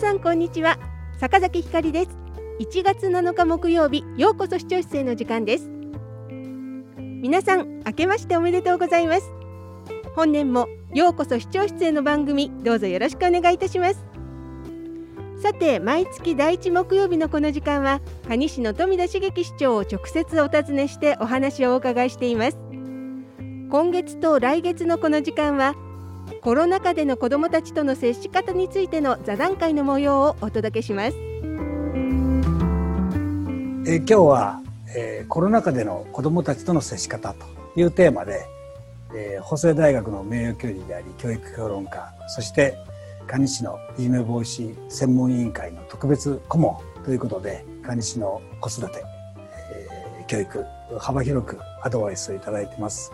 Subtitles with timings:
[0.00, 0.78] さんこんにちは。
[1.18, 2.10] 坂崎ひかりです。
[2.58, 5.68] 1月7日木曜日ようこそ視聴室への時間です。
[6.96, 9.30] 皆さん明けましておめでとうございます。
[10.16, 14.02] 本年もようこそ視聴室への番組どうぞよろしくお願いいたします。
[15.42, 22.56] さて毎月第1木曜日のこの時間は蟹市の富田茂樹市長を直接お尋ねしてお話をお伺いしています。
[23.70, 25.74] 今月と来月のこの時間は
[26.42, 31.16] コロナ禍での子どもたちとの接し方についての座談会の模様をお届けします。
[33.86, 34.60] え今日は、
[34.94, 38.46] えー、コロナ禍での子どもたちとの接し方というテーマで、
[39.14, 42.76] えー、法政大学の名誉教授であり教育評論家そして
[43.26, 49.02] 蟹市のいじめ防止専門委員会の特別顧問ということで蟹市の子育て、
[49.72, 50.64] えー、教育
[50.98, 53.12] 幅広くアドバイスをいただいてます。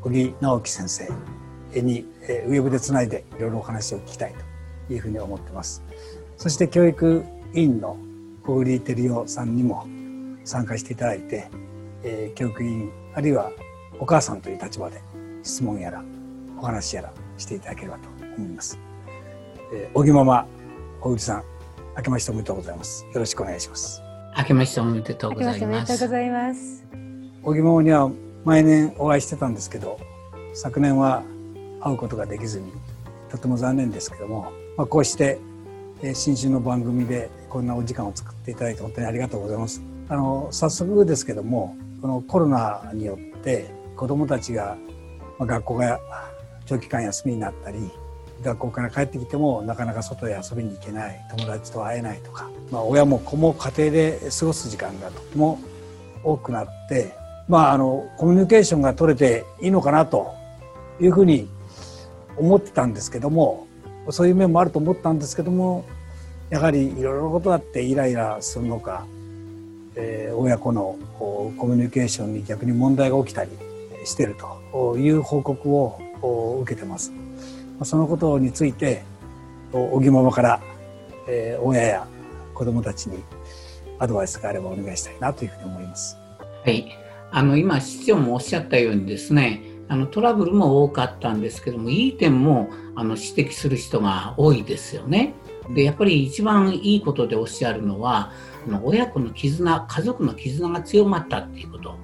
[0.00, 1.39] 小木直樹先生。
[1.76, 4.34] に、えー、ウェブでつないでいろいろお話を聞きたい
[4.88, 5.82] というふうに思ってます。
[6.36, 7.24] そして教育
[7.54, 7.96] 委員の
[8.44, 9.86] 小栗照代さんにも
[10.44, 11.48] 参加していただいて、
[12.02, 13.52] えー、教育委員あるいは
[13.98, 15.00] お母さんという立場で
[15.42, 16.02] 質問やら
[16.58, 18.78] お話やらしていただければと思います。
[19.72, 20.46] えー、小木ママ
[21.00, 21.44] 小栗さん
[21.96, 23.04] 明けましておめでとうございます。
[23.04, 24.02] よろしくお願いします。
[24.36, 26.84] 明けましておめでとうございます。
[27.42, 28.10] 小木ママには
[28.44, 29.98] 毎年お会いしてたんですけど
[30.54, 31.22] 昨年は
[31.80, 32.72] 会うことができずに
[33.30, 35.38] とても残念ですけども、まあ、こうして
[36.14, 39.82] 新春の番組でこんなお時間を作っていただいて本当にありがとうございます。
[40.08, 44.76] あの早速ですけどもこのコロナによって子どもたちが、
[45.38, 46.00] まあ、学校が
[46.66, 47.90] 長期間休みになったり
[48.42, 55.60] 学校から帰ってきてもなかなか外へ遊びに行けない友達と会えないとか、まあ、親も子も家庭で過ごす時間がとても
[56.24, 57.14] 多くなって、
[57.48, 60.32] まあ、あのコミュニケーションが取れていいのかなと
[61.00, 61.48] いうふうに
[62.40, 63.66] 思ってたんですけども
[64.08, 65.84] そういう面もあると思ったんですけども
[66.48, 69.06] やはりいろいろなことあってイライラするのか、
[69.94, 73.50] えー、親子のコミュニケーションに逆に問題が起きたり
[74.04, 74.36] している
[74.72, 77.12] という報告を受けてます。
[77.84, 79.02] そのことについて
[79.72, 80.60] 小木ママから、
[81.28, 82.06] えー、親や
[82.52, 83.22] 子どもたちに
[83.98, 86.16] アドバイスがあればお願いしたいなというふうに思います。
[86.64, 86.92] はい、
[87.30, 95.34] あの今市長もおっしゃったようにですねあのトラブルも多かったんですけどもいい点もあの指摘する人が多いですよね。
[95.74, 98.30] でやっぱり一番いいことでおっしゃるのは
[98.68, 101.96] あの親子の絆家族の絆が強まったっていうこと、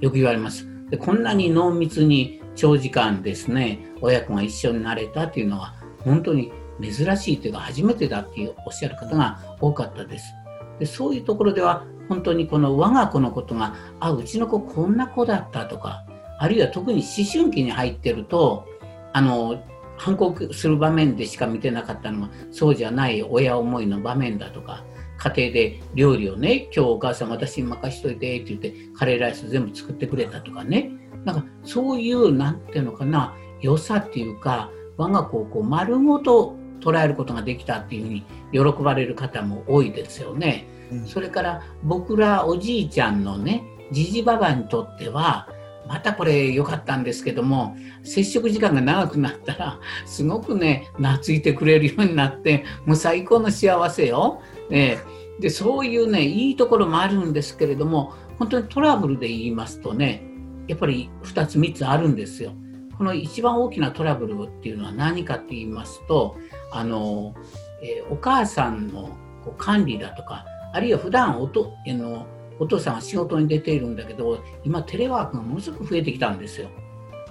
[0.00, 0.66] よく言われます。
[0.88, 6.50] でこんなに濃密に長時間ですね親子が一緒になれたっていうのは本当に
[6.80, 10.32] 珍しいというか初めてだっていうおっしゃる方が多かったです。
[10.78, 16.06] でそういうところでは本当にこの我が子のことがあうちの子こんな子だったとか
[16.38, 18.66] あるいは特に思春期に入ってると
[19.12, 19.62] あの
[19.96, 24.84] 反抗する場面でしか見てなかったのがそうじゃない親思いの場面だとか
[25.18, 30.90] 家庭で料理をね今日お母さん私に任しといてって言ってカレーライス全部作ってくれたとかね
[31.24, 40.66] なんかそういうなんていうのかな良さっていうか我が子をこう丸ごと捉えることができたっていうふうに喜ばれる方も多いですよね。
[40.92, 45.48] うん、それから僕らおじいちゃんのねじじばばにとっては
[45.86, 54.40] またこれ良かったんですけども接触時間が長くなったらすごくね懐いてくれるようになってもう最高の幸せよ。
[54.70, 60.22] えー、でそういうねいいところもあるんですけれども本当にトラブルで言いますとね
[60.68, 62.52] やっぱり2つ3つあるんですよ。
[62.96, 66.36] この一番大きなトラブルっていうのは何かって言いますと
[66.70, 67.34] あの、
[67.82, 69.10] えー、お母さんの
[69.58, 72.26] 管理だとかあるいは普段おとあの
[72.58, 76.68] お父さんは仕事に出ているんだけど今テレワークがものすごく増えてきたんですよ。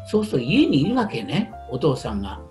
[0.06, 2.42] そうすると家にいるわけねお父さんが。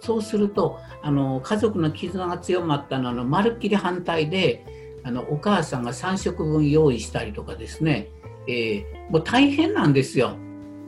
[0.00, 4.64] そうするとあの家族の絆が強まったのはまるっきり反対で
[5.04, 8.08] あのお母さんが3食分用意したりとかですね
[8.48, 10.36] えー、もう大変なんですよ。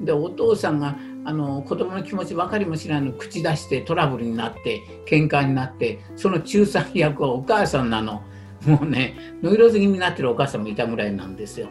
[0.00, 8.22] でお父さんがあの子供の気持ち分かりもしないの口出してトラブルになって喧嘩になってその仲裁役はお母さんなの
[8.66, 11.68] もうねノイローズ気味になってるお母さんもいたぐらいなんですよ。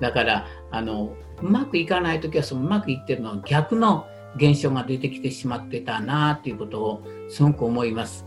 [0.00, 4.06] だからあのうまくいかない時はそのうまくいってるのは逆の
[4.36, 8.26] 現象が出てきてしまってたなっていうことをすごく思います。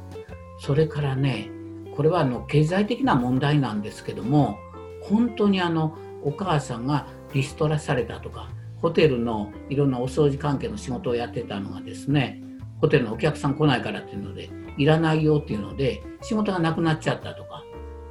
[0.59, 1.49] それからね
[1.95, 4.57] これはあの経済的な問題なんですけども
[5.01, 8.49] 本当にあのお母さんがリストラされたとか
[8.81, 12.41] ホテルのいろんなお掃除関係の仕事をやってたのがですね
[12.81, 17.48] ホテルのお客さん来ないからっていうのでいらないよっていうので仕事がなくなっちゃったとか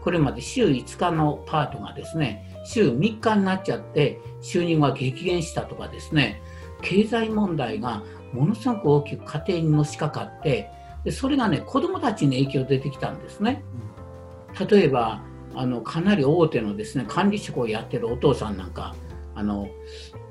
[0.08, 6.40] これまで週5日のパートがですね週3日になっちゃって収入が激減したとかですね
[6.80, 8.02] 経済問題が
[8.32, 10.70] ものすごく大きく家庭にのしかかって
[11.04, 13.62] でそれがね子どもたちに影響出てきたんですね。
[14.70, 15.20] 例えば
[15.54, 18.96] あのかなり大手のですね管理職をやってるお父さんなんか
[19.34, 19.68] あの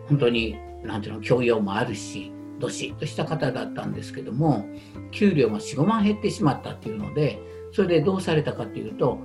[0.09, 4.65] 本当になんていうの教養もあるしどしっとした方だったんですけども
[5.11, 7.39] 給料が45万減ってしまったっていうので
[7.73, 9.19] それでどうされたかっていうと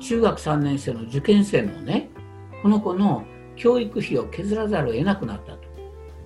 [0.00, 2.10] 中学3年生の受験生のね
[2.62, 3.24] この子の
[3.56, 5.60] 教育費を削らざるを得なくなったと。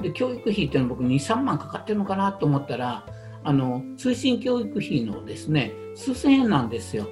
[0.00, 3.06] で教育費っていうのは僕23万かかってるのかなと思ったら
[3.42, 7.08] あの通信教育費のですね数千円なんですよ。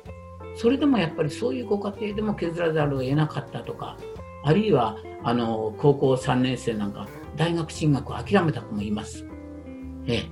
[0.56, 3.96] それでもやっぱりそういうご家庭でも削らざるを得なかったとか
[4.44, 9.26] あるいはあの高校3年生なんか大学進学を諦めた子もいます。
[10.06, 10.24] え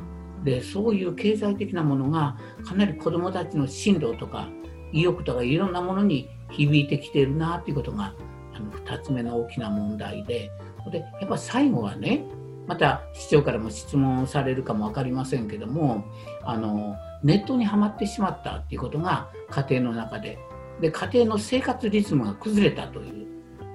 [0.44, 4.48] でそういう経済的なものがかなり子どもたちの進路とか
[4.92, 8.14] 意欲とかいろんなものに響いてきてるなということが
[8.54, 10.50] あの2つ目の大きな問題で。
[10.90, 12.24] でやっぱ最後はね
[12.66, 16.04] また市長からも質問されるかも分かりませんけども
[16.42, 20.38] あのネットにはまってしまったっていうことが家庭の中で。
[20.80, 23.26] で家庭の生活リズムが崩れたという。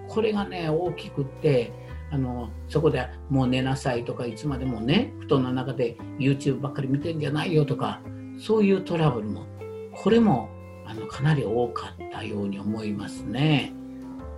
[0.07, 1.71] これがね大きくって
[2.11, 8.01] あのそこでもう寝なさいとかいつまでもね布団の中で YouTube ばっかり見てんじゃないよとか
[8.39, 9.45] そういうトラブルも
[9.93, 10.49] これも
[10.85, 13.73] あのかなり多かったように思いますね。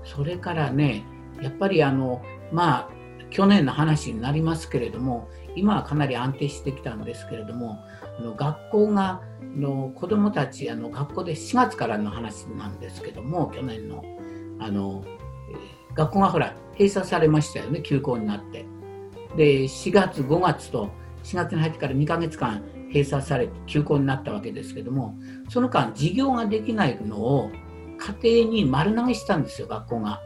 [0.03, 1.03] それからね
[1.41, 2.21] やっぱりあの
[2.51, 2.89] まあ
[3.29, 7.79] 去年の話になりますけれども今はかなり安定してきたんですけれども
[8.17, 14.03] あの学校がの子どもたちあの学校で4月からの話なんですけども去年の
[14.59, 15.03] あの
[15.93, 18.65] 学校がほら閉鎖されましたよね休校になって。
[19.35, 20.89] で4月5月と
[21.23, 25.15] 4月に入ってから2ヶ月間閉鎖されて休校になったわけですけども
[25.49, 27.51] その間授業ができないのを
[28.21, 30.21] 家庭に丸投げしたんですよ学校が。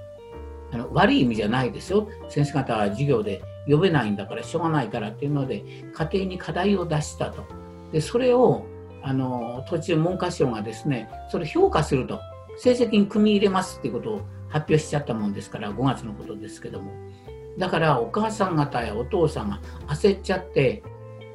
[0.74, 2.08] あの悪い意味じゃないですよ。
[2.30, 5.64] 先生方は授業で呼べないんだからしょうがないからっていうので
[5.94, 7.44] 家庭に課題を出したと。
[7.92, 8.66] でそれを
[9.04, 12.20] あの途中文科省がですねそれ評価すると。
[12.58, 16.92] 成績に組み入れますっていうことを発表しちゃったもんですから5月のことですけども。
[17.58, 20.84] だからお母さん方やお父さんが焦っちゃって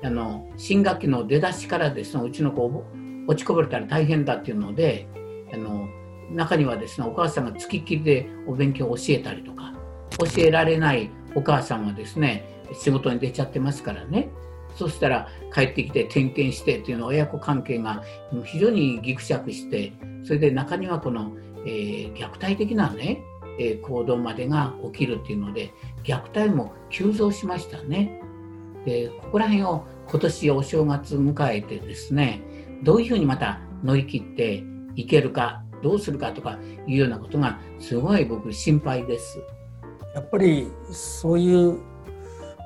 [0.03, 2.85] あの新学期の出だしからですねうちの子
[3.27, 5.09] 落ちこぼれたら大変だっていうので
[5.53, 5.89] あの
[6.31, 9.75] 中にはですねお母さんがつきっきりでお勉強を教えたりとか
[10.19, 14.29] 教えられないお母さんはですね仕事に出ちゃってますからね
[14.77, 18.03] そしたら帰ってきて点検してっていうの親子関係が
[18.45, 19.93] 非常にぎくしゃくして
[20.25, 21.33] それで中にはこの
[21.67, 23.23] えー、虐待的なね、
[23.59, 28.23] えー、行動までが起きるっていうので虐待も急増しましたね。
[28.87, 32.41] でここら辺を今年お正月迎えてですね
[32.85, 34.63] どういうふうにまた乗り切って
[34.95, 39.39] いけるかどうするかとかいうようなことがすごい僕心配です。
[40.15, 41.79] やっぱりそういう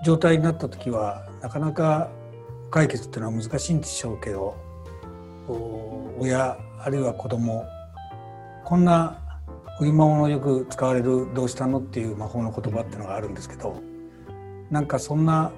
[0.04, 2.10] 状態になった時はなかなか
[2.70, 4.54] 解決っていうのは難しいんでしょうけど
[6.18, 7.66] 親あるいは子供
[8.64, 9.18] こんな
[9.80, 13.74] 売り物のよく使われる「どうしたの?」っていう魔法の言葉っていうのがあるんですけど
[14.70, 15.50] なんかそんな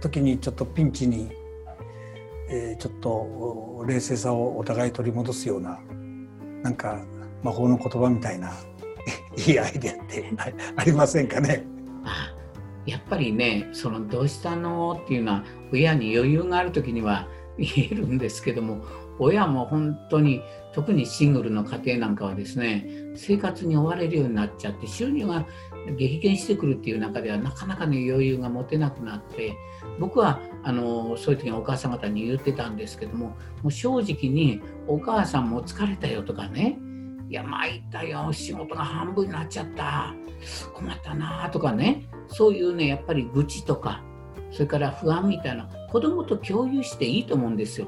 [0.00, 1.30] 時にちょっとピンチに、
[2.50, 5.80] えー、ちょっと冷静さをお互い取り戻すような
[6.62, 7.02] なんか
[7.42, 8.52] 魔法の言葉みたいな
[9.46, 10.24] いいアイデアって
[10.76, 11.64] ありませんかね？
[12.86, 17.28] やっぱりねその「どうしたの?」っていうのは親に余裕がある時には
[17.58, 18.84] 言えるんですけども
[19.18, 20.42] 親も本当に
[20.74, 25.46] 特にシングルの家庭なんかはですね生活に追われるようになっちゃって収入が
[25.96, 29.56] 激減してくるっていう中ではなかなかの余裕が持てなくなって
[29.98, 33.28] 僕はあのそういう時にお母さん方に言ってたんですけども
[33.62, 36.78] もう正直にお母さんも疲れたよとかね
[37.28, 40.14] いや参ったよ仕事が半分になっちゃった
[40.74, 44.02] 困ったなとかねそういうねやっぱり愚痴とか
[44.50, 47.86] それから不安みたいな子供と共有していいと思うんですよ。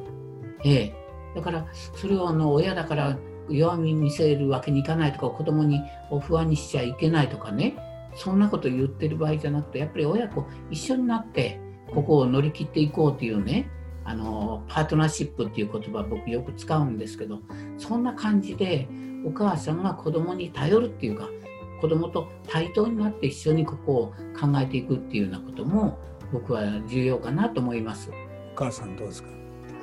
[0.65, 0.95] ええ
[1.35, 5.81] だからそれをあの親だから弱み見せるわけにいかないとか子供に
[6.23, 7.77] 不安にしちゃいけないとかね。
[8.17, 11.59] そんなこと言ってる場合じゃなくてやっぱり親子一緒になって
[11.93, 13.69] ここを乗り切っていこうというね
[14.05, 17.41] あのパートナーシップっていう言葉僕よく使うんですけど
[17.77, 18.87] そんな感じで
[19.27, 21.29] お母さんが子供に頼るっていうか
[21.81, 24.07] 子供と対等になって一緒にここを
[24.39, 25.99] 考えていくっていうようなことも
[26.33, 28.13] 僕は重要かなと思います。
[28.53, 29.29] お母さんどうですか？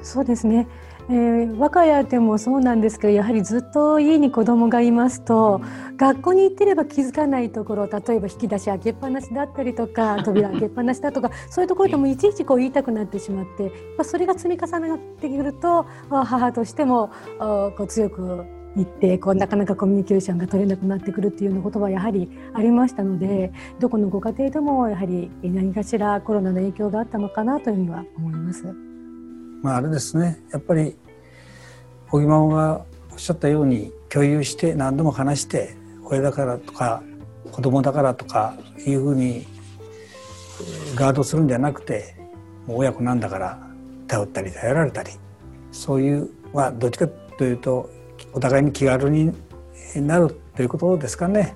[0.02, 0.70] そうですね
[1.12, 5.60] えー、我が家でもそうなんですけどやはりずっと家に子供がいますと
[5.98, 18.46] 学校に行ってれば気づかないところ例えば引き出し開けっぱなしだったりとか 扉開けっぱなしだとかそういうところでもいちいちこう言いたくなってしまってそれが積み重なってくると母としてもこう強く
[18.78, 28.92] 言ってこうなかなかコミュニケーションが取れなくなってくるっていうようなことはやはりありましたのでどこのご家庭でもやはり何かしらコロナの影響があったのかなというふうには思います。
[29.62, 30.96] まああれですねやっぱり
[32.12, 37.02] 小木ママがおっしゃったように共有して何度も話して親だからとか
[37.54, 38.54] 子供だからとか
[38.86, 39.48] いうふうに
[40.94, 42.16] ガードするんじゃなくて
[42.68, 43.66] 親子なんだから
[44.08, 45.12] 頼ったり頼られたり
[45.72, 47.90] そういうまあどっちかというと
[48.34, 49.32] お互いに気軽に
[49.96, 51.56] なるということですかね。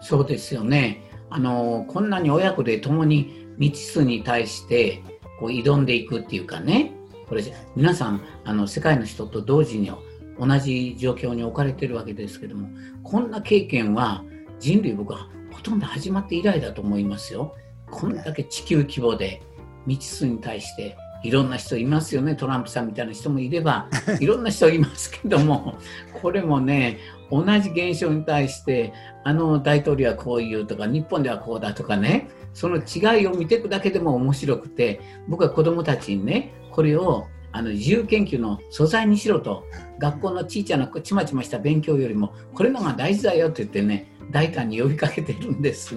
[0.00, 1.08] そうですよね。
[1.30, 5.04] あのこんなに親子で共に未知数に対して
[5.38, 6.92] こう挑んでいくっていうかね
[7.28, 7.42] これ
[7.76, 9.90] 皆さんあの世界の人と同時に
[10.38, 12.68] 同じ状況に置かれてるわけですけども
[13.02, 14.24] こんな経験は
[14.58, 17.54] 人類僕はほとんど始まって以来だと思いますよ。
[17.90, 19.42] こんだけ地球規模で
[19.86, 23.88] 未知数に対していろんな人いますよねトランプさんみたいな人もいれば
[24.18, 25.78] いろんな人いますけども
[26.20, 26.98] これもね
[27.30, 28.92] 同じ現象に対して
[29.24, 39.64] あの大統領はこう言うとか日本ではこうだとかねその違いを見ていくだけでも面白くて僕は子どもたちにねこれをあの自由研究の素材にしろと
[39.98, 45.96] 学校のちいちゃなちまちました勉強よりもこれのが大事だよって言ってね大胆に呼びかけてるんです。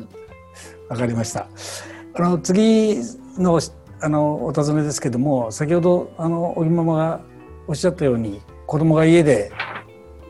[0.89, 1.47] わかりました。
[2.13, 2.97] あの次
[3.37, 3.59] の
[4.01, 7.21] あのお尋ねですけども先ほどあのおぎママが
[7.67, 9.51] おっしゃったように子供が家で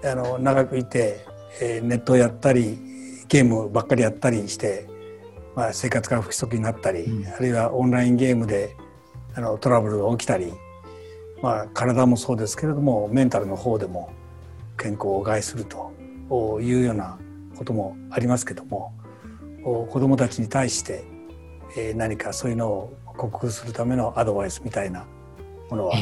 [0.03, 1.25] あの長くいて、
[1.61, 2.77] えー、ネットをやったり
[3.27, 4.87] ゲームばっかりやったりして、
[5.55, 8.75] まあ、生活が不規則になったり、うん、あるいはオンラインゲームで
[9.35, 10.53] あのトラブルが起きたり、
[11.41, 14.11] まあ、体もそうですけれどもメンタルの方でも
[14.77, 15.93] 健康を害すると
[16.61, 17.17] いうような
[17.57, 18.93] こともありますけども
[19.63, 21.03] 子どもたちに対して、
[21.77, 25.05] えー、何かそういうのを克服するためのアドバイスみたいな
[25.69, 25.95] ものは、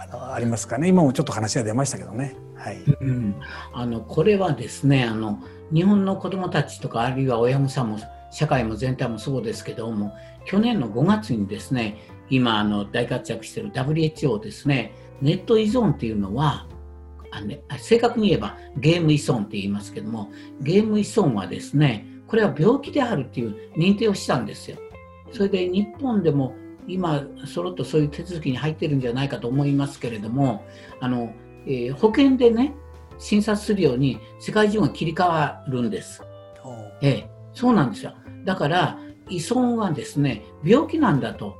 [0.00, 0.88] あのありますかね？
[0.88, 2.36] 今もちょっと話が出ましたけどね。
[2.54, 3.34] はい、うん、
[3.72, 7.98] あのこれはですねあの日本の子どもたちとかあるいは親御さんも
[8.34, 10.12] 社会も全体もそうですけども
[10.44, 11.98] 去年の5月にですね
[12.30, 16.66] 今あの大活躍している WHO ですねネット依存っていうのは
[17.30, 24.78] あね、正確に言えばゲーム依存って言いますけどもゲーム依存はですねこれは病気であるっていう認定をしたんですよ。
[25.32, 26.54] それで日本でも
[26.86, 30.64] 今、そろっとそういう手続きに入ってるんじゃないかと思いますけれども、
[31.00, 31.32] あの
[31.66, 32.74] えー、保険でね、
[33.18, 36.22] 診察するように世界中が切り替わるんです。
[37.02, 38.14] ええ、そうなんですよ。
[38.44, 38.98] だから、
[39.28, 41.56] 依存はですね、病気なんだと。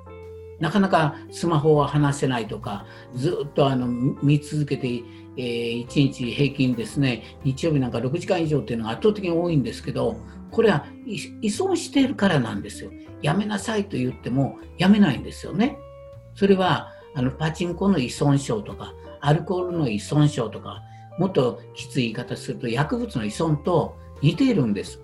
[0.61, 3.87] なかなかスマホは離せないとか、ずっとあの
[4.23, 5.03] 見続けて、
[5.37, 10.17] えー、1日平均ですね、日曜日なんか6時間以上っていうのが圧倒的に多いんですけど、
[10.51, 12.91] これは依存しているからなんですよ。
[13.23, 15.79] やめなさいと言ってもやめないんですよね。
[16.35, 20.83] それはあのパチンコの依存症とかアルコールの依存症とか
[21.19, 25.01] もっときつい言い方すると薬物の依存と似ているんです。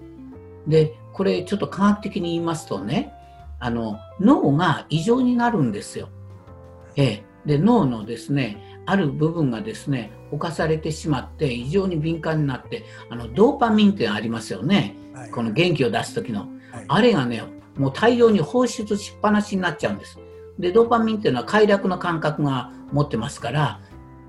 [0.67, 3.13] でこれちょっと科学的に言いますとね
[3.59, 6.09] あの脳が異常になるんですよ。
[6.97, 16.49] ええ、で脳のですねある部分がですね侵されてしまって異常に敏感になってあのドーパミンってありますよね、はい、この元気を出す時の、はい、
[16.89, 17.43] あれがね
[17.77, 20.19] もう大量に放出しっぱなしになっちゃうんです。
[20.59, 23.81] でドーパミンっていうのは快楽の感覚が持ってますから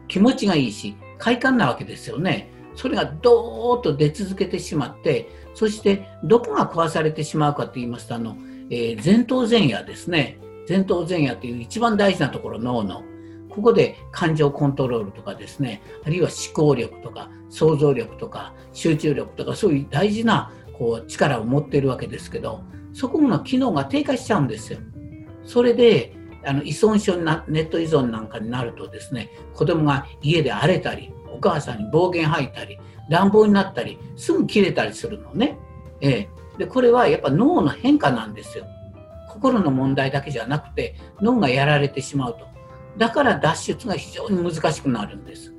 [0.08, 8.38] 気持ちがいいし快感なわけですよねそれがどーっと出続けてしまってそしてどこが壊されてしまうかと言いますとあの、
[8.70, 13.04] えー、前頭前野ですね前頭前野という一番大事なところ脳の
[13.52, 22.64] ここで感情コントロールとかですね、あるいは思考力とか想像力とか集中力とかそういう大事なこう力を持っているわけですけど、
[22.94, 24.80] そこの機能が低下しちゃうんですよ。
[25.44, 35.58] それであの依存症なネット依存なんかになるとですね子供が家で荒れたりお母さんに暴言吐いたり乱暴になったりすぐ切れたりするのね、
[36.02, 38.66] ええ、でこれはやっぱ脳の変化なんですよ。
[39.30, 42.46] 心の問題だけじゃなくて脳がやられてしまうと。
[42.98, 45.54] だから脱出が非常に難しくなるんです。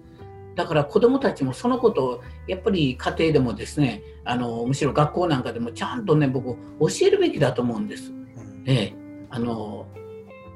[0.55, 8.13] だから子どもたちもそのことをやっぱり家庭でもですねあのむしろ学校なんかでもちゃんとね僕教えるべきだと思うんです。
[8.65, 8.95] で
[9.31, 9.87] あの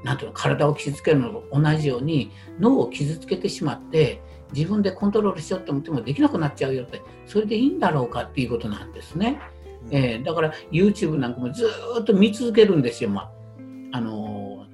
[0.04, 2.30] なんていうの体を傷つけるのと同じように
[2.60, 4.22] 脳を傷つけてしまって
[4.56, 9.38] 自分でコントロールしようと思ってもできなくなっちゃうよってそれでいいんだろうかっていうことなんですね。
[9.90, 11.68] えー、だから YouTube なんかもず
[12.00, 13.10] っと見続けるんですよ。
[13.10, 13.30] ま
[13.92, 14.66] あ、あの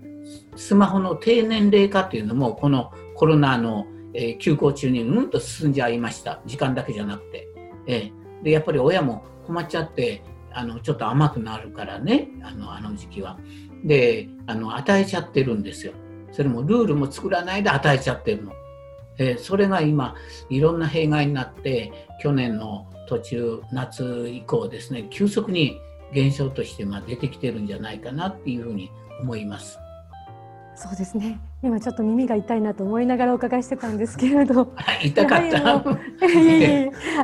[0.54, 6.40] スマホの低年齢化というのもこのコロナの、えー、休校中にうんと進んじゃいました。
[6.46, 7.48] 時間だけじゃなくて、
[7.88, 10.22] えー、でやっぱり親も困っちゃって
[10.52, 12.28] あのちょっと甘くなるからね。
[12.42, 13.38] あのあの時期は。
[13.84, 15.92] であの与えちゃってるんですよ。
[16.30, 18.52] それもルールも作らないで与えちゃってるの、
[19.22, 20.14] えー、それが今
[20.50, 25.78] いろんな弊害になって去年の途中夏以降ですね急速に
[26.12, 29.78] 現象としてま出てきてるんじゃないかなっていうふうに思います。
[30.74, 31.38] そうですね。
[31.62, 34.72] 今ちょっと耳が痛いなと思いながらお伺いしてたんですけれど。
[35.04, 35.76] 痛かった？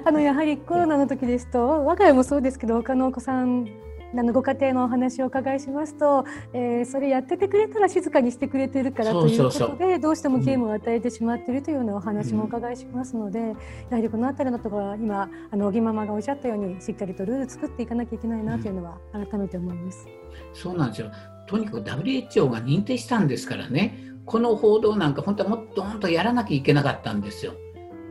[0.05, 3.67] あのやはりコロナの時ですと、我が家もそうですけど、他のお子さん
[4.15, 13.55] あのご家庭のお話をお伺いしますと、えー、それやっててくれたら静かにしてくれてるからということでどうしてもゲームを与えてしまっているというようなお話もお伺いしますので、うん、や
[13.91, 20.09] はりこの辺りのところは今あの小木ママがおっしゃったようにしっかりとルール作っていかなきゃいけないなというのは改めて思います。
[20.55, 21.11] そうなんですよ
[21.47, 27.55] とにかく WHO が認定したんですからねこの報道なんか本当はもっともっとやらなきゃいけなかったんですよ。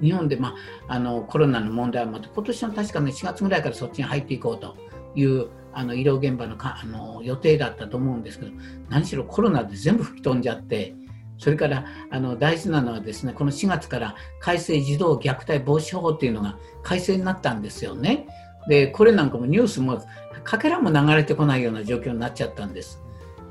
[0.02, 0.56] 日本で、ま
[0.88, 4.76] あ、あのコロナの問題はまた今年の確かね4月ぐらいからそっちに入っていこうと
[5.16, 8.52] いうあの医療現場のかあの予定だったと思うんですけど
[8.90, 10.96] 何しろコロナで全部吹き飛んじゃって
[11.38, 18.26] それからあの大事なのはですねこの4月から改正児童虐待防止法っていうのが改正になったんですよね。
[18.68, 20.04] でこれなんかもニュースも
[20.44, 23.04] かけらも流れてこないような状況になっちゃったんです。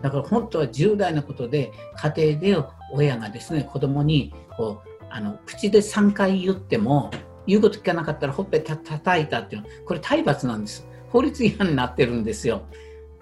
[0.03, 1.71] だから本当は重大なことで
[2.17, 7.13] 家庭で親がですね子供にこうあの口で3回言っても
[7.47, 10.89] 言うこと聞かなかったらほっぺた叩いたっていうのこれ体罰なんです。
[11.17, 12.67] 法律違反になってるんですよ。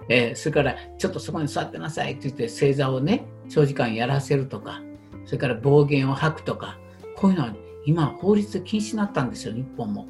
[0.09, 4.81] えー、それからちょっとそこに座ってなさいって言って正座をね長時間やらせるとか
[5.25, 6.77] それから暴言を吐くとか
[7.15, 10.07] こういうのは今法律禁止になったんですよ日本も。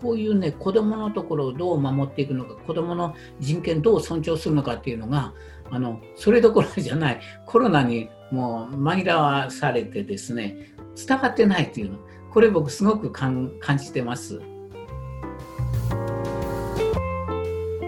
[0.00, 5.34] こういうね子どものところをどう守っていくのか子どもの人権どう尊重するのかっていうのが
[5.70, 11.98] あのそれどころじゃないコロナにもう紛らわされてですね伝わってないっていうの
[12.30, 14.40] これ僕すごく感じてます。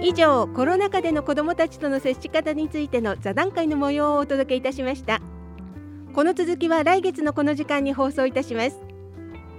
[0.04, 5.21] 以上コロナ禍での子どもたちとの接し方についての座談会の模様をお届けいたしました。
[6.12, 8.80] この続きは来月のこの時間に放送いたします。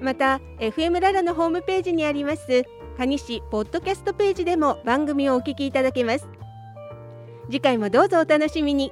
[0.02, 2.66] また FM ララのホームページにあります
[2.98, 6.28] 蟹市ポッドキャストページでも番組をお聞きいただけます。
[7.46, 8.92] 次回もどうぞお楽しみに。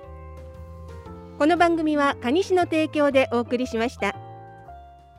[1.38, 4.31] この番組は蟹市の提供でお送りしました。